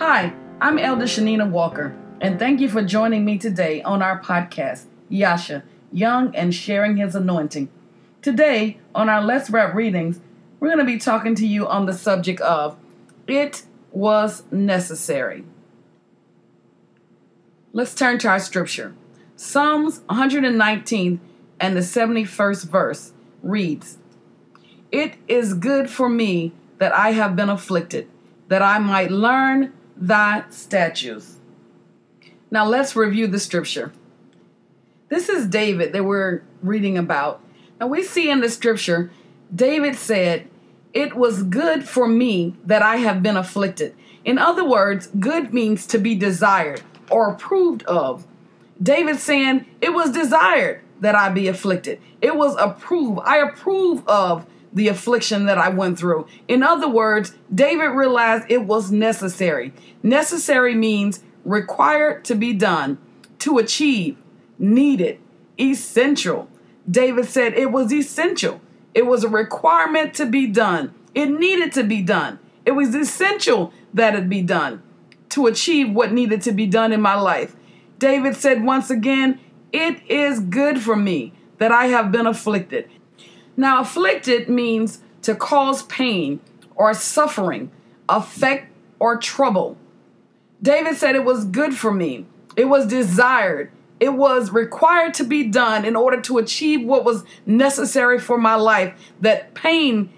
[0.00, 4.86] Hi, I'm Elder Shanina Walker, and thank you for joining me today on our podcast,
[5.10, 5.62] Yasha,
[5.92, 7.68] Young and Sharing His Anointing.
[8.22, 10.18] Today, on our Let's Rap readings,
[10.58, 12.78] we're going to be talking to you on the subject of
[13.26, 15.44] It Was Necessary.
[17.74, 18.94] Let's turn to our scripture.
[19.36, 21.20] Psalms 119
[21.60, 23.12] and the 71st verse
[23.42, 23.98] reads,
[24.90, 28.08] It is good for me that I have been afflicted,
[28.48, 31.38] that I might learn thy statutes.
[32.50, 33.92] Now let's review the scripture.
[35.08, 37.42] This is David that we're reading about.
[37.78, 39.10] Now we see in the scripture,
[39.54, 40.48] David said,
[40.92, 43.94] It was good for me that I have been afflicted.
[44.24, 48.26] In other words, good means to be desired or approved of.
[48.82, 52.00] David saying, It was desired that I be afflicted.
[52.20, 53.20] It was approved.
[53.24, 56.26] I approve of the affliction that I went through.
[56.46, 59.72] In other words, David realized it was necessary.
[60.02, 62.98] Necessary means required to be done,
[63.40, 64.16] to achieve,
[64.58, 65.18] needed,
[65.58, 66.48] essential.
[66.88, 68.60] David said it was essential.
[68.94, 70.94] It was a requirement to be done.
[71.14, 72.38] It needed to be done.
[72.64, 74.82] It was essential that it be done
[75.30, 77.56] to achieve what needed to be done in my life.
[77.98, 79.40] David said once again,
[79.72, 82.90] It is good for me that I have been afflicted.
[83.60, 86.40] Now, afflicted means to cause pain
[86.76, 87.70] or suffering,
[88.08, 89.76] affect or trouble.
[90.62, 92.24] David said it was good for me.
[92.56, 93.70] It was desired.
[94.00, 98.54] It was required to be done in order to achieve what was necessary for my
[98.54, 100.08] life, that pain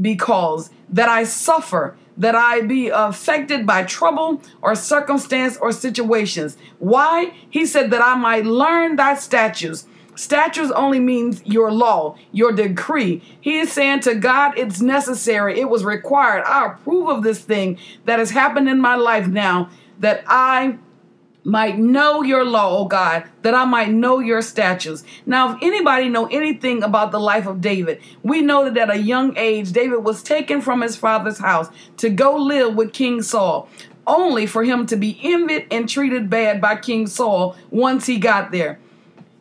[0.00, 6.56] be caused, that I suffer, that I be affected by trouble or circumstance or situations.
[6.78, 7.34] Why?
[7.50, 9.88] He said that I might learn thy statutes.
[10.16, 13.22] Statutes only means your law, your decree.
[13.40, 16.44] He is saying to God, it's necessary, it was required.
[16.44, 20.78] I approve of this thing that has happened in my life now, that I
[21.44, 25.04] might know your law, oh God, that I might know your statutes.
[25.26, 28.98] Now, if anybody know anything about the life of David, we know that at a
[28.98, 33.68] young age, David was taken from his father's house to go live with King Saul,
[34.06, 38.50] only for him to be envied and treated bad by King Saul once he got
[38.50, 38.78] there.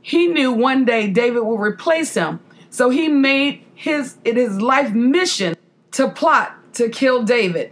[0.03, 4.91] He knew one day David would replace him, so he made his it his life
[4.93, 5.55] mission
[5.91, 7.71] to plot to kill David.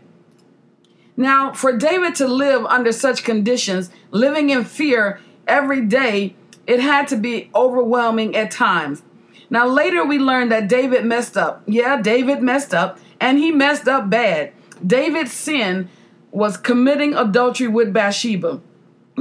[1.18, 7.10] Now, for David to live under such conditions, living in fear every day, it had
[7.10, 9.04] to be overwhelming at times.
[9.50, 11.64] Now, later we learned that David messed up.
[11.68, 14.54] Yeah, David messed up, and he messed up bad.
[14.88, 15.90] David's sin
[16.32, 18.62] was committing adultery with Bathsheba.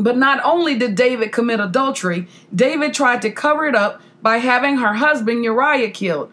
[0.01, 4.79] But not only did David commit adultery, David tried to cover it up by having
[4.79, 6.33] her husband Uriah killed.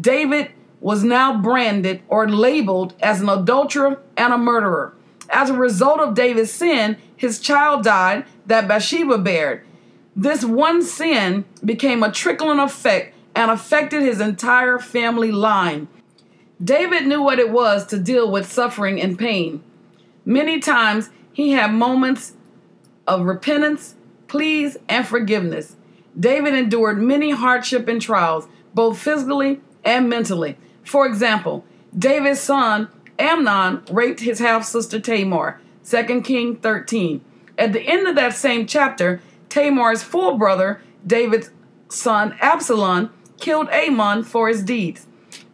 [0.00, 0.50] David
[0.80, 4.94] was now branded or labeled as an adulterer and a murderer.
[5.28, 9.66] As a result of David's sin, his child died that Bathsheba bared.
[10.16, 15.88] This one sin became a trickling effect and affected his entire family line.
[16.62, 19.62] David knew what it was to deal with suffering and pain.
[20.24, 22.32] Many times he had moments
[23.06, 23.94] of repentance,
[24.28, 25.76] pleas, and forgiveness.
[26.18, 30.56] David endured many hardship and trials, both physically and mentally.
[30.84, 31.64] For example,
[31.96, 32.88] David's son
[33.18, 37.20] Amnon raped his half sister Tamar, 2 King 13.
[37.56, 41.50] At the end of that same chapter, Tamar's full brother, David's
[41.88, 45.06] son Absalom, killed Amnon for his deeds.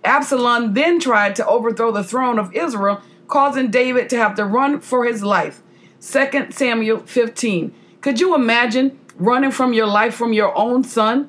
[0.02, 4.80] Absalom then tried to overthrow the throne of Israel, causing David to have to run
[4.80, 5.62] for his life.
[6.00, 7.74] 2 Samuel 15.
[8.00, 11.28] Could you imagine running from your life from your own son?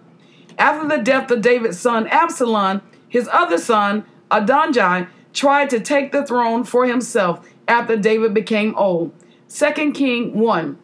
[0.58, 6.26] After the death of David's son Absalom, his other son, Adonijah, tried to take the
[6.26, 9.12] throne for himself after David became old.
[9.50, 10.78] 2 King 1.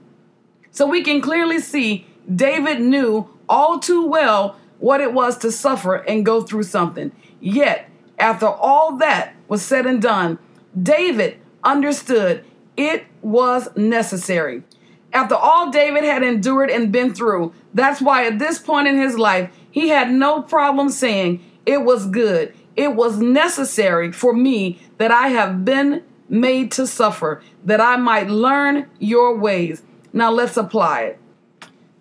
[0.71, 5.95] So we can clearly see David knew all too well what it was to suffer
[5.95, 7.13] and go through something.
[7.39, 10.39] Yet, after all that was said and done,
[10.79, 12.43] David understood
[12.77, 14.63] it was necessary.
[15.11, 19.17] After all David had endured and been through, that's why at this point in his
[19.17, 22.53] life, he had no problem saying, It was good.
[22.75, 28.29] It was necessary for me that I have been made to suffer, that I might
[28.29, 29.81] learn your ways.
[30.13, 31.19] Now let's apply it.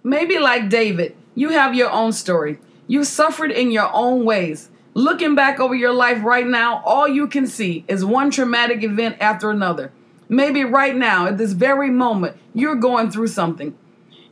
[0.03, 2.59] Maybe like David, you have your own story.
[2.87, 4.71] You suffered in your own ways.
[4.95, 9.17] Looking back over your life right now, all you can see is one traumatic event
[9.21, 9.93] after another.
[10.29, 13.77] Maybe right now, at this very moment, you're going through something.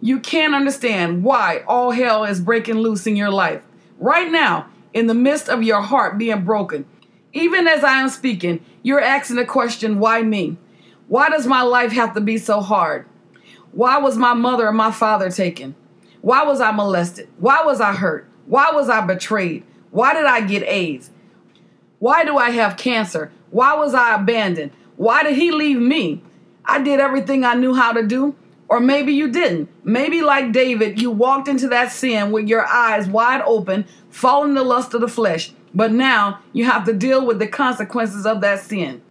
[0.00, 3.62] You can't understand why all hell is breaking loose in your life.
[3.99, 6.87] Right now, in the midst of your heart being broken.
[7.32, 10.56] Even as I am speaking, you're asking the question, why me?
[11.08, 13.06] Why does my life have to be so hard?
[13.73, 15.75] Why was my mother and my father taken?
[16.23, 17.29] Why was I molested?
[17.38, 18.29] Why was I hurt?
[18.47, 19.64] Why was I betrayed?
[19.90, 21.11] Why did I get AIDS?
[21.99, 23.32] Why do I have cancer?
[23.50, 24.73] Why was I abandoned?
[24.96, 26.23] Why did he leave me?
[26.64, 28.35] I did everything I knew how to do.
[28.69, 29.69] Or maybe you didn't.
[29.85, 34.62] Maybe, like David, you walked into that sin with your eyes wide open, following the
[34.62, 35.52] lust of the flesh.
[35.75, 39.02] But now you have to deal with the consequences of that sin.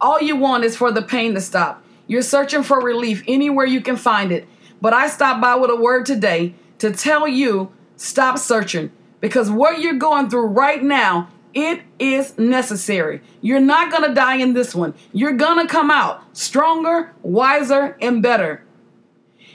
[0.00, 1.84] All you want is for the pain to stop.
[2.06, 4.48] You're searching for relief anywhere you can find it.
[4.80, 8.90] But I stopped by with a word today to tell you stop searching
[9.20, 11.28] because what you're going through right now
[11.58, 13.20] it is necessary.
[13.40, 14.94] You're not going to die in this one.
[15.12, 18.62] You're going to come out stronger, wiser, and better.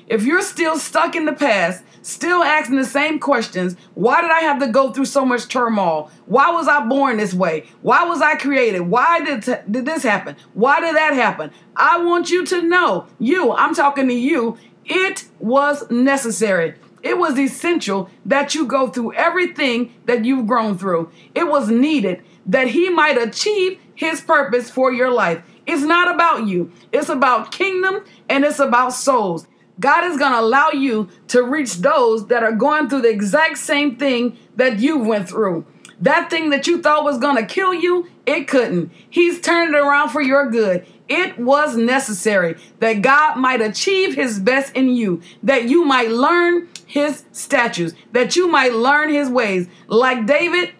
[0.08, 4.42] If you're still stuck in the past, still asking the same questions, why did I
[4.42, 6.12] have to go through so much turmoil?
[6.26, 7.70] Why was I born this way?
[7.82, 8.82] Why was I created?
[8.82, 10.36] Why did, t- did this happen?
[10.54, 11.52] Why did that happen?
[11.78, 16.76] I want you to know, you, I'm talking to you, it was necessary.
[17.04, 21.12] It was essential that you go through everything that you've grown through.
[21.36, 25.44] It was needed that He might achieve His purpose for your life.
[25.68, 29.48] It's not about you, it's about kingdom and it's about souls.
[29.80, 33.58] God is going to allow you to reach those that are going through the exact
[33.58, 35.66] same thing that you went through.
[36.00, 38.92] That thing that you thought was going to kill you, it couldn't.
[39.10, 40.86] He's turned it around for your good.
[41.10, 46.70] It was necessary that God might achieve his best in you, that you might learn
[46.86, 49.68] his statutes, that you might learn his ways.
[49.88, 50.72] Like David,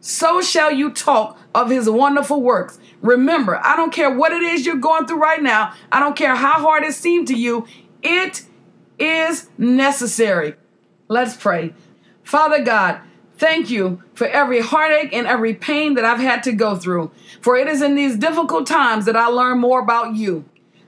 [0.00, 2.78] so shall you talk of his wonderful works.
[3.02, 6.34] Remember, I don't care what it is you're going through right now, I don't care
[6.34, 7.66] how hard it seemed to you,
[8.02, 8.42] it
[8.98, 10.54] is necessary.
[11.08, 11.74] Let's pray.
[12.22, 13.00] Father God,
[13.38, 17.10] Thank you for every heartache and every pain that I've had to go through.
[17.42, 20.46] For it is in these difficult times that I learn more about you.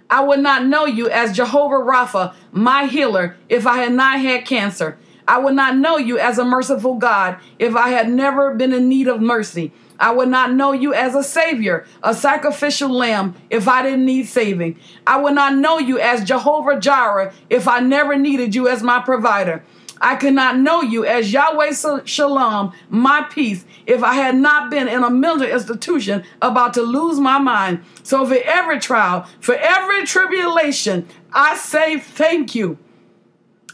[0.08, 4.46] I would not know you as Jehovah Rapha, my healer, if I had not had
[4.46, 4.96] cancer.
[5.26, 8.88] I would not know you as a merciful God if I had never been in
[8.88, 9.72] need of mercy.
[10.00, 14.26] I would not know you as a savior, a sacrificial lamb, if I didn't need
[14.26, 14.78] saving.
[15.06, 19.00] I would not know you as Jehovah Jireh if I never needed you as my
[19.00, 19.62] provider.
[20.00, 21.72] I could not know you as Yahweh
[22.04, 27.18] Shalom, my peace, if I had not been in a mental institution about to lose
[27.18, 27.82] my mind.
[28.02, 32.78] So for every trial, for every tribulation, I say thank you.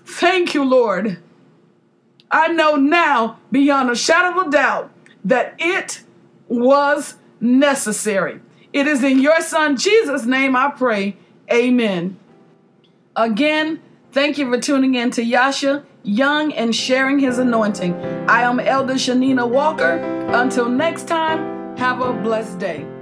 [0.04, 1.18] Thank you, Lord.
[2.30, 4.90] I know now, beyond a shadow of a doubt,
[5.24, 6.02] that it
[6.48, 8.40] was necessary.
[8.72, 11.16] It is in your Son Jesus' name I pray.
[11.52, 12.18] Amen.
[13.14, 13.80] Again,
[14.14, 17.94] thank you for tuning in to Yasha young and sharing his anointing.
[18.28, 19.96] I am Elder Shanina Walker.
[20.28, 22.93] Until next time, have a blessed day.